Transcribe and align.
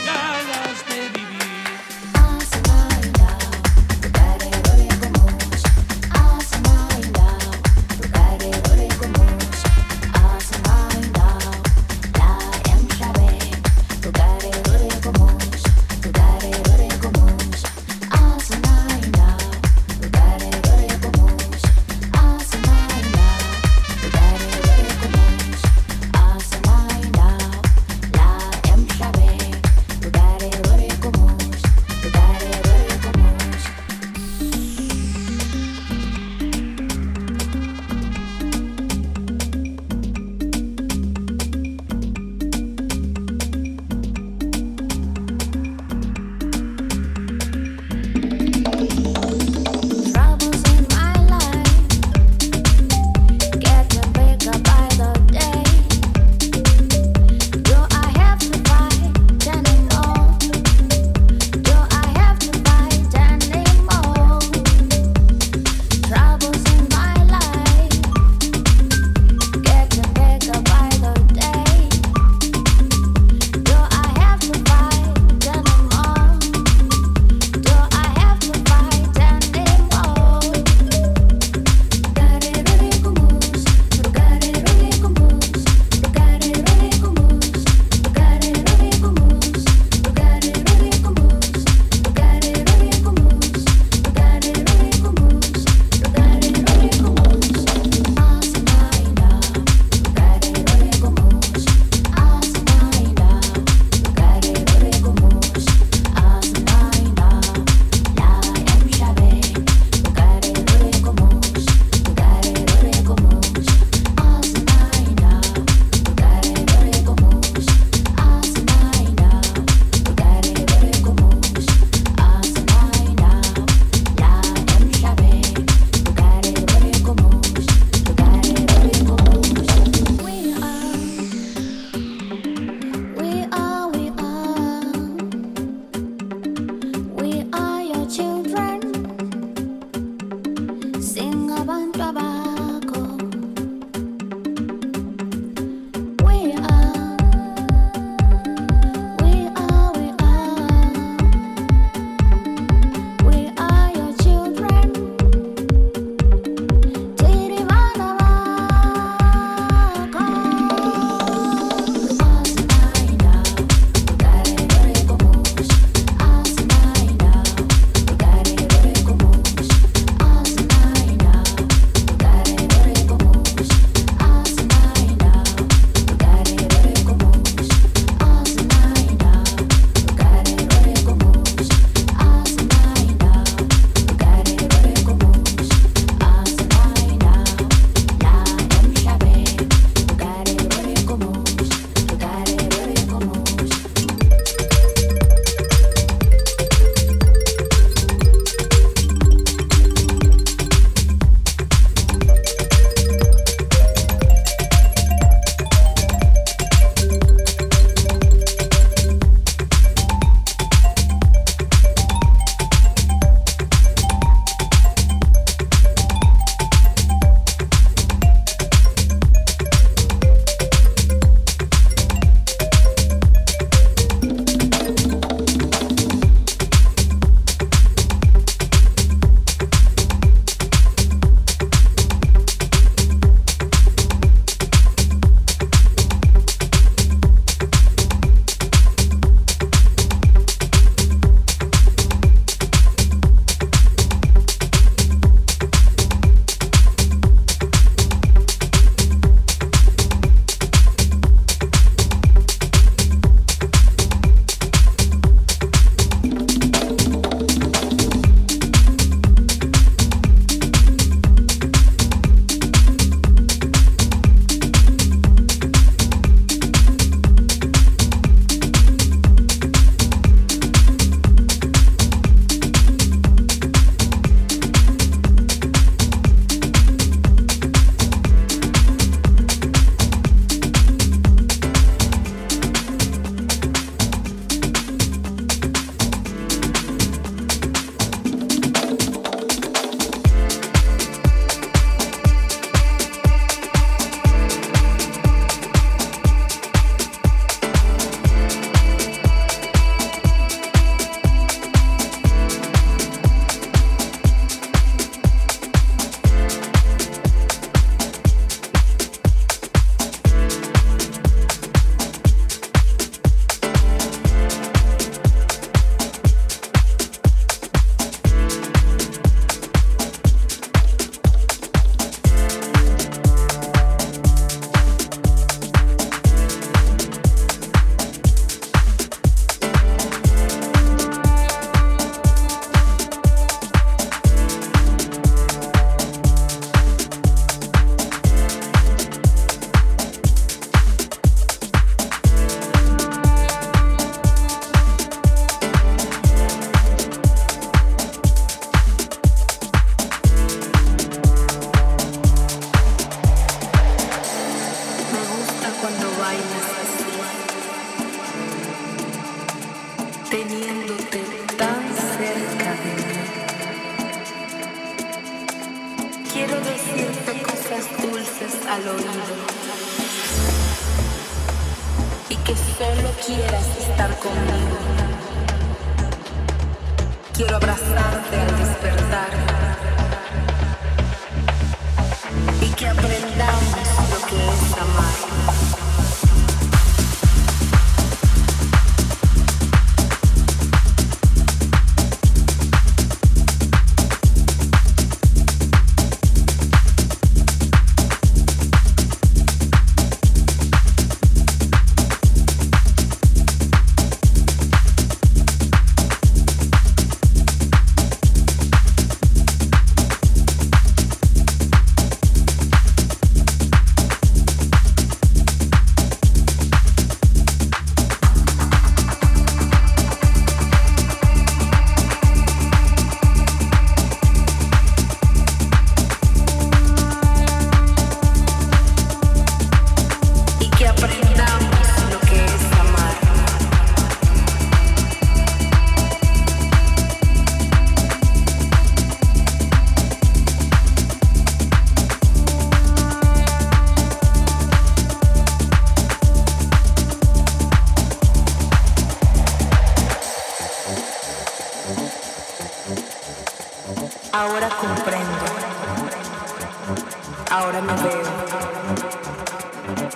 down 0.00 0.51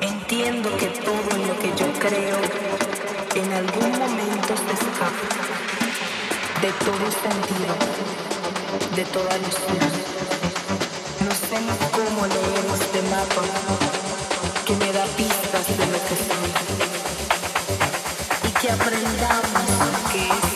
Entiendo 0.03 0.77
que 0.77 0.88
todo 0.88 1.31
en 1.31 1.49
lo 1.49 1.59
que 1.59 1.69
yo 1.75 1.90
creo 1.99 2.37
en 3.35 3.51
algún 3.51 3.92
momento 3.92 4.55
se 4.57 4.73
escapa 4.75 5.27
de 6.61 6.71
todo 6.85 7.11
sentido, 7.11 7.75
de 8.95 9.05
toda 9.07 9.38
luz. 9.38 9.57
No 11.25 11.31
sé 11.31 11.59
ni 11.62 11.77
cómo 11.97 12.27
leer 12.27 12.66
este 12.75 13.01
mapa 13.09 13.42
que 14.66 14.77
me 14.77 14.92
da 14.92 15.07
pistas 15.16 15.66
de 15.79 15.87
lo 15.87 15.99
que 16.09 16.16
soy 16.29 16.51
y 18.49 18.51
que 18.61 18.71
aprendamos 18.71 19.66
que 20.12 20.29
es 20.29 20.56